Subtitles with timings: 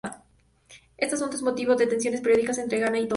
[0.97, 3.09] Este asunto es motivo de tensiones periódicas entre Ghana y Togo.